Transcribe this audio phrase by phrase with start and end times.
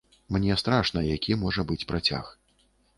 [0.37, 2.37] Мне страшна, які можа быць працяг.